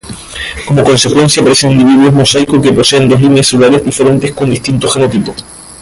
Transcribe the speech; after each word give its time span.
Como 0.65 0.83
consecuencia 0.83 1.43
aparecen 1.43 1.73
individuos 1.79 2.11
mosaico 2.15 2.59
que 2.63 2.73
poseen 2.77 3.07
dos 3.09 3.21
líneas 3.25 3.45
celulares 3.49 3.85
diferentes 3.89 4.31
con 4.37 4.49
distinto 4.55 4.89
genotipo. 4.93 5.31